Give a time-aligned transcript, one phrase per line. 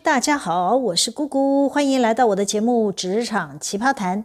[0.00, 4.24] 大家好，我是姑姑，欢迎来到我的节目《职场奇葩谈》。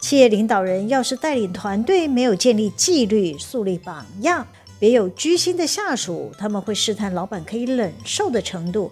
[0.00, 4.46] 企业领导人要是带领团队没有建立纪律、树立榜样，
[4.78, 8.90] 别有居心的下属，他们会试探老板可以忍受的程度，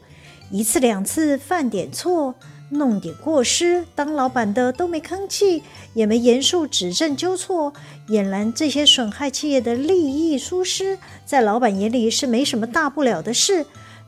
[0.50, 2.34] 一次两次犯点错，
[2.70, 5.62] 弄点过失，当老板的都没吭气，
[5.94, 7.72] 也没严肃指正纠错，
[8.08, 13.64] 俨然这些损害企业的利益疏失，在老板眼里是没什么大不了的事。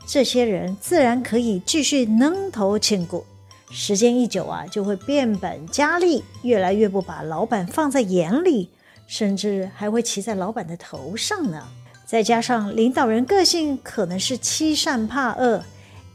[0.07, 3.25] 这些人自然可以继续扔头千古，
[3.69, 8.69] 时间一久啊，就会变本加厉，越来越不把老板放在眼里，
[9.05, 11.61] 甚至还会骑在老板的头上呢。
[12.05, 15.61] 再加上领导人个性可能是欺善怕恶，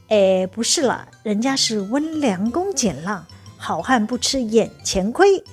[0.08, 3.22] 哎，不是啦，人家是温良恭俭让，
[3.58, 5.44] 好汉不吃眼前亏，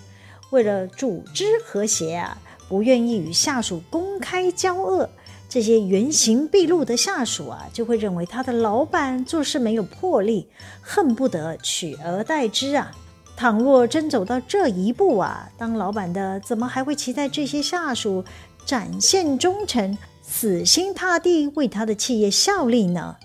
[0.51, 2.37] 为了组织和谐啊，
[2.69, 5.09] 不愿意与下属公开交恶。
[5.49, 10.47] 这些原形毕露的下属啊，就会认为他的老板做事没有魄力，
[10.79, 12.91] 恨不得取而代之啊。
[13.35, 18.23] 倘若真走到这一步啊，当老板的怎么还会期待这些下属
[18.63, 23.15] 展现忠诚、死心塌地为他的企业效力呢？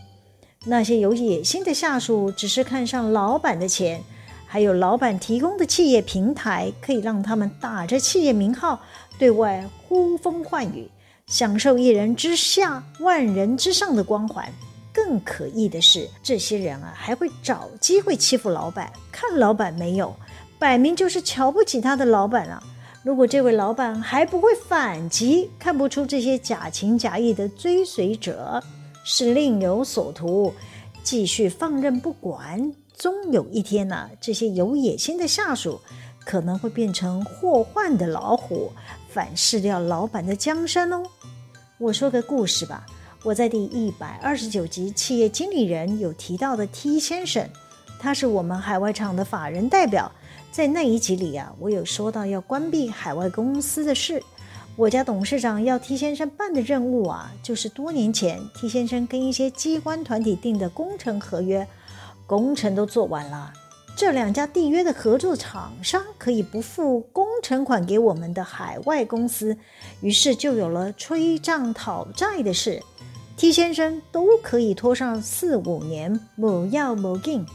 [0.64, 4.02] 那些有野心的下属，只是看上老板的钱，
[4.46, 8.80] 还有老板提供的企业平台，可以让他们打着企业名号
[9.18, 10.88] 对外呼风唤雨。
[11.28, 14.46] 享受一人之下，万人之上的光环。
[14.92, 18.92] 更可疑的是，这些人啊，还会找机会欺负老板。
[19.10, 20.14] 看老板没有，
[20.58, 22.62] 摆明就是瞧不起他的老板啊！
[23.02, 28.62] 如果这位老板还不会反击，看不出这些假情假意的追随者
[29.02, 30.52] 是另有所图，
[31.02, 35.80] 继续放任不管，终有一天呐、啊，这些有野心的下属
[36.24, 38.70] 可能会变成祸患的老虎。
[39.14, 41.00] 反噬掉老板的江山哦！
[41.78, 42.84] 我说个故事吧。
[43.22, 47.48] 我在第一百二十九集企业经理人有提到的 T 先生，
[48.00, 50.10] 他是我们海外厂的法人代表。
[50.50, 54.20] 在那一集里啊，我有说到要关闭海外公司的事。
[54.74, 61.64] 我家董事长要 T 先生办的任务啊，就是多年前 T 先生跟一些机关团体订的工程合约，
[62.26, 63.52] 工程都做完了。
[64.04, 69.56] 这两家缔约的合作厂商可以不付工程款给我们的海外公司，
[70.02, 72.82] 于是就有了催账讨债的事。
[73.38, 77.46] T 先生都可以拖上四五年，不要不进，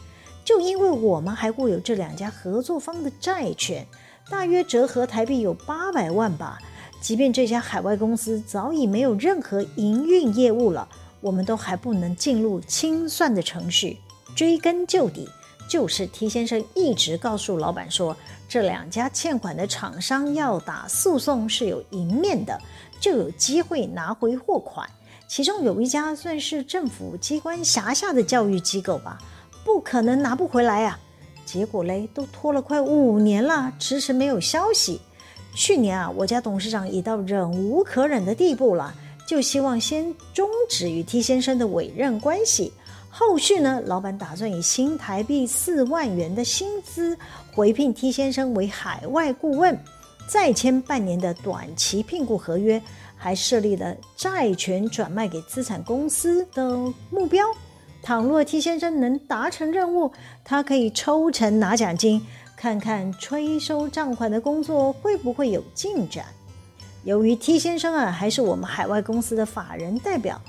[0.44, 3.86] 就因为我们还握有这两家合作方的债权，
[4.28, 6.58] 大约折合台币有八百万吧。
[7.00, 10.90] 即便这家海外公司早已没有任何营运业务了，
[11.22, 14.00] 我们都还不能进入清算的程序，
[14.36, 15.30] 追根究底。
[15.70, 18.18] 就是 T 先生一直告诉老板说，
[18.50, 22.60] 这两家欠款的厂商要打诉讼是有赢面的，
[23.00, 24.90] 就有机会拿回货款。
[25.28, 29.20] 其中有一家算是政府机关辖下的教育机构吧，
[29.64, 31.00] 不可能拿不回来啊。
[31.46, 35.00] 结果嘞，都拖了快五年了，迟迟没有消息。
[35.54, 38.92] 去年啊，我家董事长已到忍无可忍的地步了，
[39.28, 42.74] 就希望先终止与 T 先生的委任关系。
[43.10, 47.18] 后续呢，老板打算以新台币四万元的薪资
[47.52, 49.78] 回聘 T 先生为海外顾问，
[50.28, 52.82] 再签半年的短期聘雇合约，
[53.18, 56.78] 还设立了债权转卖给资产公司的
[57.10, 57.46] 目标。
[58.02, 60.12] 倘若 T 先生能达成任务，
[60.46, 62.26] 他可以抽成拿奖金，
[62.56, 66.26] 看看催收账款的工作会不会有进展。
[67.04, 70.40] 由于 T 先生啊，还是我们海外公司的法人代表。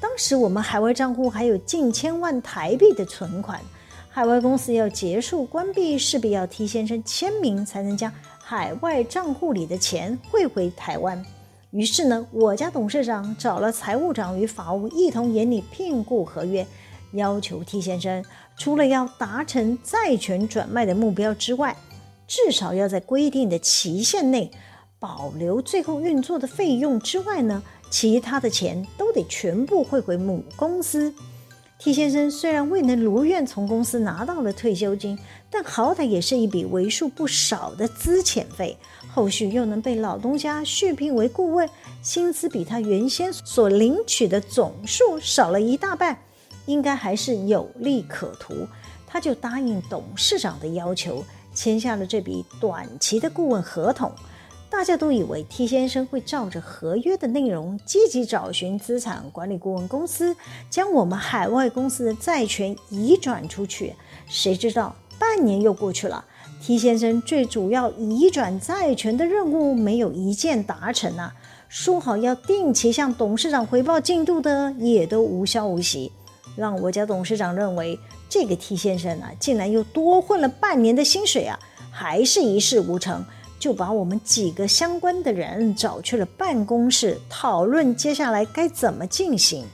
[0.00, 3.60] 当时我们海外账户还有近千万台币的存款，
[4.08, 11.22] 海外公司要结束关闭，势必要 T 先生签名才能将海外账户里的钱汇回台湾。
[11.70, 16.66] 于是呢，我家董事长找了财务长与法务一同研拟聘雇合约，
[17.12, 18.24] 要求 T 先生
[18.56, 21.76] 除了要达成债权转卖的目标之外，
[22.26, 24.50] 至少要在规定的期限内
[24.98, 31.12] 保留最后运作的费用之外呢，其他的钱都得全部汇回母公司。
[31.78, 35.18] T 先生虽然未能如愿从公司拿到了退休金，
[35.50, 38.76] 但好歹也是一笔为数不少的资遣费。
[39.10, 41.68] 后续又能被老东家续聘为顾问，
[42.02, 46.18] 薪资比他原先所领取的总数少了一大半，
[46.66, 48.68] 应该还是有利可图。
[49.06, 54.12] 他就答应董事长的要求，签下了这笔短期的顾问合同。
[54.70, 60.34] 大家都以为 T 先生会照着合约的内容，积极找寻资产管理顾问公司，
[60.70, 63.94] 将我们海外公司的债权移转出去。
[64.28, 66.24] 谁知道半年又过去了
[66.62, 71.34] ，T 先生最主要移转债权的任务没有一件达成啊！
[71.68, 76.10] 说好要定期向董事长回报进度的，也都无消无息，
[76.56, 81.58] 让我家董事长认为这个 T 先生啊，竟然又多混了半年的薪水啊，
[81.90, 83.24] 还是一事无成，
[83.60, 89.64] 就把我们几个相关的人找去了办公室讨论接下来该怎么进行。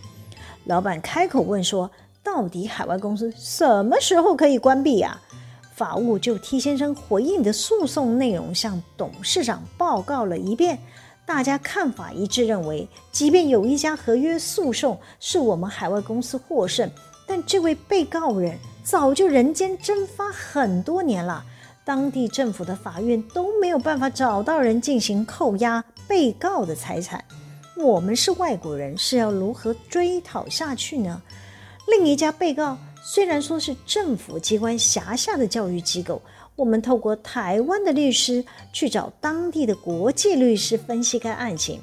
[0.64, 1.88] 老板开口问说
[2.24, 5.18] ：“到底海外公司什么时候可以关闭呀？”
[5.76, 10.78] 法务就替先生回应的诉讼内容向董事长报告了一遍，
[11.24, 16.90] 大家看法一致，认为即便有一家合约诉讼是我们海外公司获胜。
[17.26, 21.44] 但这位被告人早就人间蒸发很多年了，
[21.86, 27.24] 当地政府的法院都没有办法找到人进行扣押被告的财产。
[27.76, 31.22] 我们是外国人，是要如何追讨下去呢？
[31.86, 36.20] 另一家被告虽然说是政府机关辖下的教育机构，
[36.56, 41.80] 我们透过台湾的律师去找当地的国际律师分析该案情，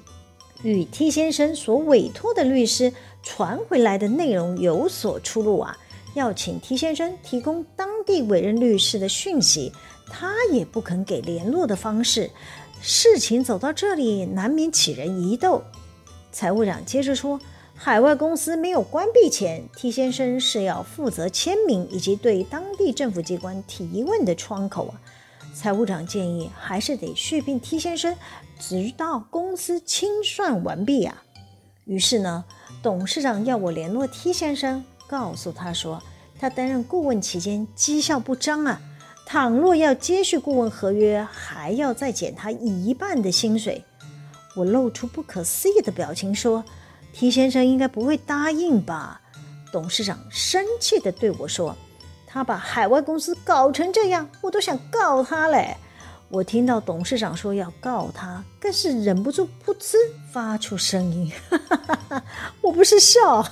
[0.64, 2.92] 与 T 先生所委托的律师。
[3.26, 5.78] 传回来的内容有所出入啊，
[6.14, 9.72] 要请 T 先生提供当地委任律师的讯息，
[10.10, 12.32] 他也不肯给联络的方式。
[12.82, 15.64] 事情走到这里，难免起人疑窦。
[16.32, 17.40] 财务长接着说，
[17.76, 25.00] 海外公司没有关闭前，T 先生是要负责签名以及对当地政府机关提问的窗口啊。
[25.56, 28.16] 财务长建议，还是得续聘 T 先生，
[28.60, 31.24] 直到公司清算完毕啊。
[31.86, 32.44] 于是呢，
[32.82, 36.02] 董事长要我联络 T 先生，告诉他说，
[36.40, 38.82] 他担任顾问期间绩效不彰啊，
[39.26, 43.84] 倘若要接续顾问合约，还要再减他一半的薪水。
[44.56, 46.64] 我露出不可思议的表情说
[47.14, 49.20] ：“T 先生应该不会答应吧？”
[49.72, 51.76] 董事长生气地对我说
[52.28, 55.76] ：“他把海外公司搞成这样，我都想告他嘞。”
[56.30, 59.98] 我听到董事长说要告他，更是忍不住噗嗤
[60.32, 61.32] 发出声音。
[62.62, 63.44] 我不是笑，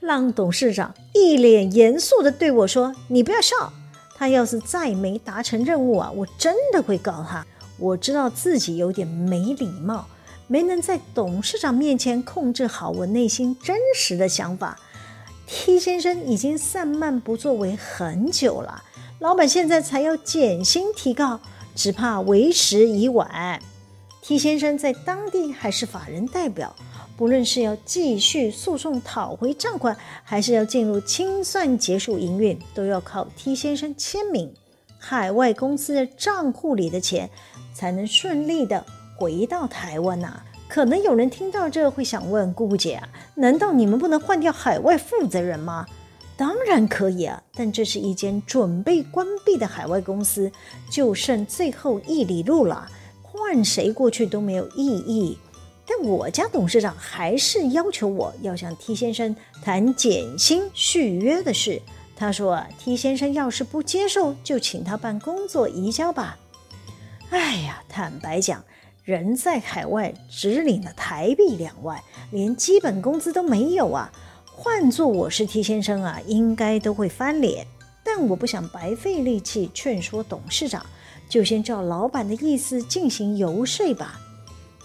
[0.00, 3.72] 让董事长一脸严肃地对我说：“你不要笑，
[4.20, 7.42] 他要是再没达成任务啊，我真的会告他。”
[7.80, 10.06] 我知道自己有点没礼貌，
[10.46, 14.78] 没能在董事长面前控制好我内心真实的想法。
[15.46, 18.84] T 先生已经散漫不作为很久了，
[19.20, 21.40] 老板现在才要减薪提告。
[21.74, 23.58] 只怕为时已晚。
[24.20, 26.76] T 先生在当地还是法人代表，
[27.20, 29.94] 不论是要继续诉讼讨回账款，
[30.24, 34.50] 还是要进入清算结束营运，都要靠 T 先生签名，
[34.98, 37.28] 海外公司的账户里的钱
[37.74, 38.82] 才能顺利的
[39.18, 45.84] 回到台湾呐、可能有人听到这会想问姑姑姐啊，难道你们不能换掉海外负责人吗？
[46.38, 50.50] 当然可以啊，但这是一间准备关闭的海外公司，
[50.90, 52.88] 就剩最后一里路了，
[53.20, 55.36] 换谁过去都没有意义。
[55.90, 61.82] 但我家董事长还是要求我要向 T 先生谈减薪续约的事。
[62.14, 66.38] 他说：“T 先生要是不接受，就请他办工作移交吧。”
[67.30, 68.62] 哎呀，坦白讲，
[69.02, 72.00] 人在海外只领了台币两万，
[72.30, 74.12] 连基本工资都没有啊。
[74.44, 77.66] 换做我是 T 先生啊，应该都会翻脸。
[78.04, 80.86] 但我不想白费力气劝说董事长，
[81.28, 84.20] 就先照老板的意思进行游说吧。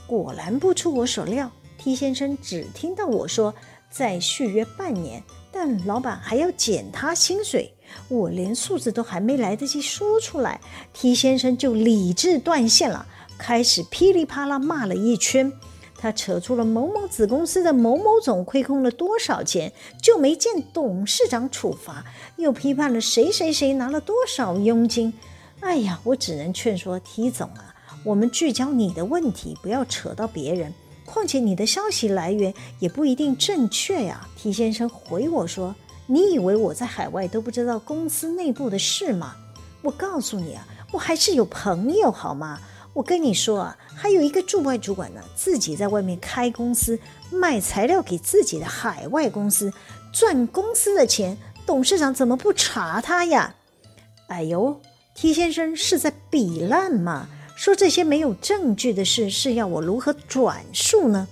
[0.07, 3.53] 果然不出我所料，T 先生只听到我说
[3.89, 7.74] 再续约半年，但老板还要减他薪水。
[8.08, 10.60] 我连数字都还没来得及说出来
[10.94, 13.06] ，T 先生就理智断线了，
[13.38, 15.51] 开始噼里啪啦骂了一圈。
[15.98, 22.03] 他扯出了某某子公司的某某总亏空了多少钱，就没见董事长处罚，
[22.38, 25.13] 又批判了谁谁谁拿了多少佣金。
[25.62, 27.75] 哎呀，我只能劝说 T 总啊，
[28.06, 30.72] 我们聚焦你的问题，不要扯到别人。
[31.06, 34.28] 况且你的消息来源也不一定正确呀。
[34.38, 39.36] T 先生回我说：“你以为我在海外都不知道公司内部的事吗？
[39.82, 42.60] 我告诉你啊，我还是有朋友好吗？”
[42.94, 46.98] 我跟你说啊，还有一个驻外主管呢，自己在外面开公司，
[47.32, 49.74] 卖材料给自己的海外公司，
[50.14, 53.54] 赚公司的钱，董事长怎么不查他呀？
[54.28, 54.80] 哎呦
[55.14, 57.28] ，T 先生是在比烂吗？
[57.56, 61.28] 说这些没有证据的事，是要我如何转述呢？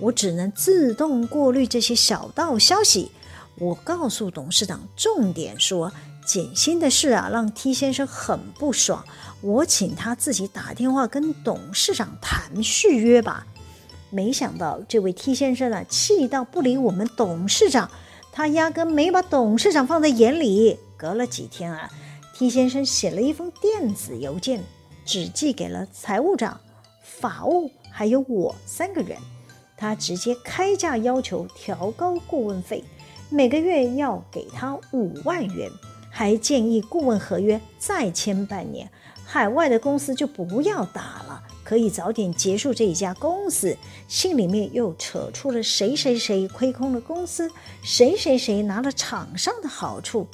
[0.00, 3.10] 我只能自动过滤这些小道消息。
[3.58, 5.92] 我告诉董事长，重点说。
[6.24, 9.04] 减薪的事啊，让 T 先生很不爽。
[9.40, 13.44] 我请他自己打电话跟董事长谈续约吧。
[14.08, 17.90] 没想到这位 T 先生啊，气到不理我们董事长，
[18.30, 20.78] 他压根没把董事长放在眼里。
[20.96, 21.90] 隔了几天啊
[22.38, 24.62] ，T 先生写了一封电子邮件，
[25.04, 26.60] 只寄给了财务长、
[27.02, 29.18] 法务还有我三个人。
[29.76, 32.84] 他直接开价要求调高顾问费。
[33.28, 35.70] 每个月要给他五万元，
[36.10, 38.88] 还建议顾问合约再签半年，
[39.24, 43.76] 海外的公司就不要打了，可以早点结束这一家公司。
[44.06, 47.50] 信里面又扯出了谁谁谁亏空了公司，
[47.82, 50.28] 谁谁谁拿了厂商的好处，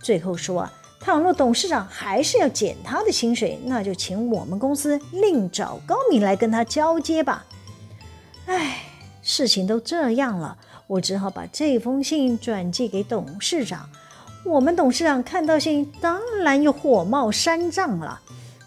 [0.00, 0.72] 最后说啊。
[1.00, 7.46] 倘若董事长还是要减他的薪水，那就请我们公司另找高明来跟他交接吧。
[8.44, 8.82] 唉，
[9.22, 13.88] 事情都这样了，我只好把这封信转寄给董事长。
[14.44, 18.20] 我们董事长看到信，当然又火冒三丈了，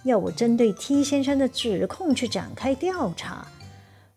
[0.03, 3.45] 要我针对 T 先生的指控去展开调查。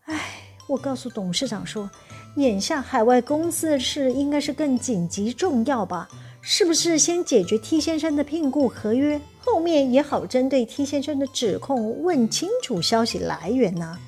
[0.06, 0.20] 唉，
[0.66, 1.90] 我告诉董事长说，
[2.36, 6.08] 眼下海外公司的事应该是更紧急重要吧。
[6.48, 13.98] 是不是先解决 T 先生的聘雇合约，后面也好针对 T 先生的指控问清楚消息来源呢？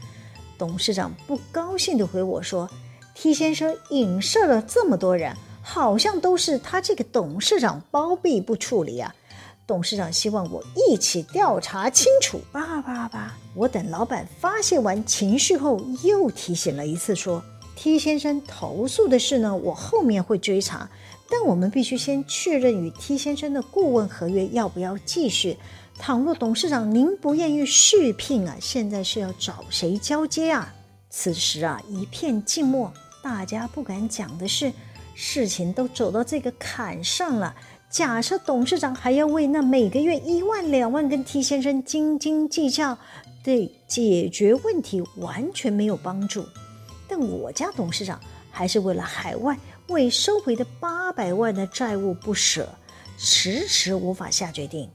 [0.56, 2.70] 董事长不高兴地回我说
[3.12, 9.12] ：“T 先生影射了这么多人，好像都是他这个董事长包庇不处理啊。”
[9.66, 12.40] 董事长希望我一起调查清楚。
[12.52, 13.32] 叭叭叭！
[13.52, 17.42] 我等老板发泄完情绪后，又提醒了一次说
[17.74, 20.88] ：“T 先生投诉的事呢，我后面会追查。”
[21.30, 25.56] 但我们必须先确认与 T 先生的顾问合约要不要继续。
[25.98, 30.72] 倘若董事长您不愿意续聘啊，现在是要找谁交接啊？
[31.10, 32.92] 此时啊，一片静默，
[33.22, 34.72] 大家不敢讲的是，
[35.14, 37.54] 事情都走到这个坎上了。
[37.90, 42.96] 假设董事长还要为那每个月一万两万跟 T 先生斤斤计较，
[43.42, 46.44] 对解决问题完全没有帮助。
[47.08, 48.20] 但我家董事长
[48.50, 49.58] 还是为了海外。
[49.88, 52.68] 为收回的八百万的债务不舍，
[53.16, 54.88] 迟迟无法下决定。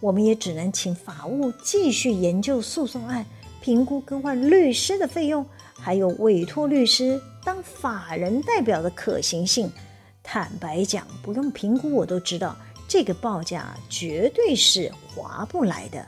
[0.00, 3.24] 我们也只能请法务继续研究诉讼案，
[3.60, 9.70] 评估更换律师的费用，还有委托律师当法人代表的可行性。
[10.24, 12.56] 坦白讲，不用评估我都知道，
[12.88, 16.04] 这个报价绝对是划不来的。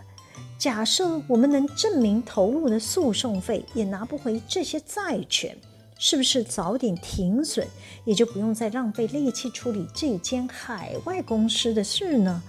[0.59, 5.57] 假设我们能证明投入的诉讼费也拿不回这些债权。
[5.99, 7.67] 是不是早点停损，
[8.05, 12.43] 也就不用再浪费力气处理这间海外公司的事呢？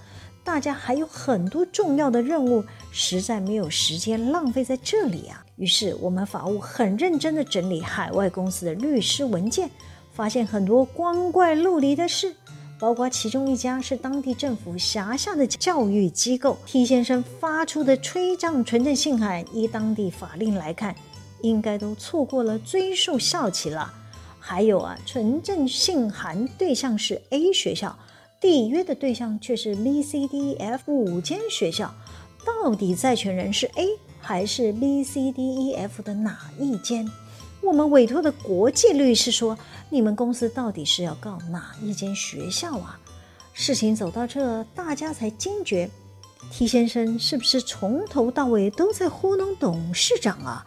[0.44, 2.62] 大家还有很多重要的任务，
[2.92, 5.44] 实在没有时间浪费在这里啊。
[5.56, 9.68] 于是我们法务很认真地整理海外公司的律师文件，
[10.12, 12.32] 发现很多光怪陆离的事，
[12.78, 20.94] 包括其中一家是当地政府辖下的教育机构，T 先生发出的吹账存证信函，依当地法令来看。
[21.42, 23.92] 应该都错过了追溯效期了。
[24.38, 27.98] 还有啊，纯正信函对象是 A 学校，
[28.40, 31.92] 缔约的对象却是 B、C、D、E、F 五间学校，
[32.44, 33.88] 到底债权人是 A
[34.20, 37.10] 还是 B、C、D、E、F 的哪一间？
[37.60, 39.58] 我们委托的国际律师说，
[39.90, 43.00] 你们公司到底是要告哪一间学校啊？
[43.52, 45.90] 事情走到这，大家才惊觉
[46.52, 50.64] ，T 先生是不是从头到尾都在糊弄董事长啊？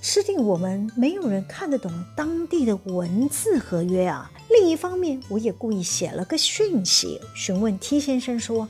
[0.00, 4.30] 吃定我们没有人看得懂当地的文字合约啊！
[4.48, 8.66] 另一方面，我也故意写了个讯息询问 T 先生说，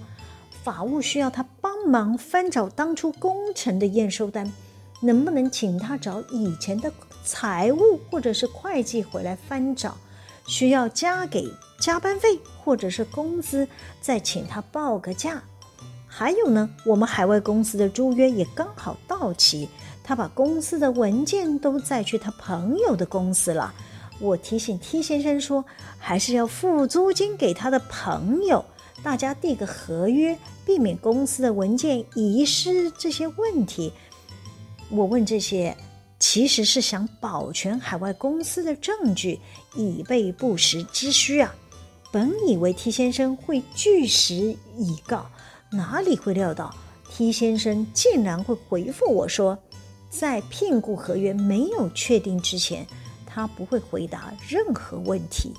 [0.65, 4.53] 法务需要他帮忙翻找当初工程的验收单，
[5.03, 6.91] 能不能请他找以前的
[7.25, 9.97] 财务或者是会计回来翻找？
[10.47, 11.47] 需要加给
[11.79, 13.69] 加班费或者是工资，
[14.01, 15.43] 再请他报个价。
[16.19, 19.69] 还有呢，我们海外公司的租约也刚好到期。
[20.03, 23.73] 他把公司的文件都载去他朋友的公司了。
[24.19, 25.65] 我提醒 T 先生说，
[25.97, 28.65] 还是要付租金给他的朋友。
[29.01, 33.93] 大家递个合约，避免公司的文件遗失这些问题。
[34.91, 35.77] 我问这些，
[36.19, 39.39] 其实是想保全海外公司的证据，
[39.77, 41.55] 以备不时之需啊。
[42.11, 44.35] 本以为 T 先生会据实
[44.77, 45.31] 以告，
[45.71, 46.75] 哪里会料到
[47.11, 49.59] T 先生竟然会回复我说。
[50.11, 52.87] 在聘雇合约没有确定之前，
[53.27, 55.53] 他不会回答任何问题。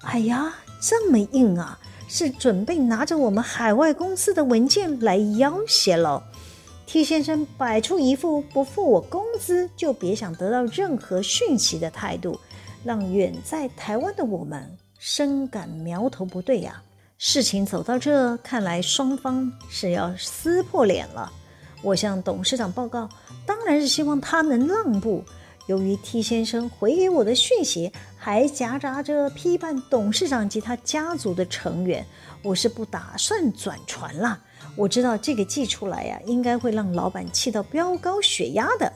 [0.00, 1.78] 哎呀，这么硬啊！
[2.08, 6.20] 是准备拿着我们海外公司的文件来要挟喽
[6.84, 12.40] ？T 先生摆出一副不付我工资就别想得到任何讯息的态度，
[12.82, 16.82] 让远在台湾的我们深感苗头不对呀。
[17.22, 21.30] 事情走到这，看来双方是要撕破脸了。
[21.82, 23.06] 我向董事长报告，
[23.44, 25.22] 当然是希望他能让步。
[25.66, 32.06] 由于 T 先生回给我的讯息还夹杂着批判董事长及他家族的成员，
[32.42, 34.40] 我是不打算转传了。
[34.74, 38.90] 我知道这个寄出来呀、应该会让老板气到飙高血压的。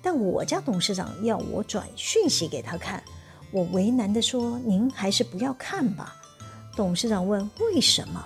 [0.00, 3.02] 但我家董事长要我转讯息给他看，
[3.50, 6.14] 我为难地说：“您还是不要看吧。”
[6.76, 8.24] 董事长问：“为什么？”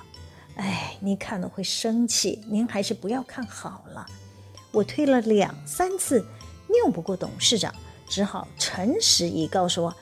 [0.57, 4.05] 哎，你看了会生气，您还是不要看好了。
[4.73, 6.27] 我推了两三次，
[6.69, 7.73] 拗不过董事长，
[8.09, 9.95] 只好诚实以告说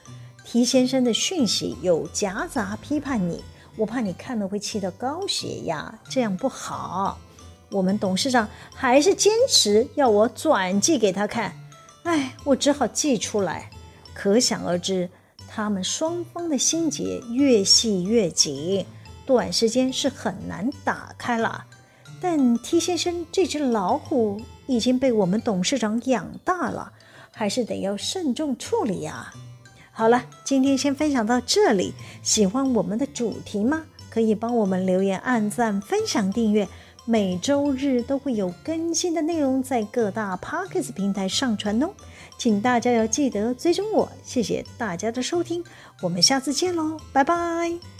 [0.44, 3.44] 提先生的讯息有夹杂批判你，
[3.76, 7.18] 我怕你看了会气得高血压，这样不好。”
[7.70, 11.54] 我们董事长还是坚持要我转寄给他看，
[12.04, 13.70] 哎，我只好寄出来。
[14.14, 15.08] 可想而知，
[15.48, 18.86] 他们双方的心结越系越紧，
[19.26, 21.64] 短时间是很难打开了。
[22.20, 26.92] 但 T 先生这只老虎已经被我们董事长养大了，
[27.30, 29.32] 还是得要慎重处理呀。
[29.92, 31.94] 好了，今天先分享到这里。
[32.22, 33.84] 喜欢我们的主题吗？
[34.10, 36.68] 可以帮我们留言、按赞、分享、订阅。
[37.10, 41.88] 每周日都会有更新的内容在各大 p o c k e t 平台上传哦，
[42.36, 44.06] 请大家要记得追踪我。
[44.22, 45.64] 谢谢大家的收听，
[46.02, 47.97] 我们下次见喽，拜拜。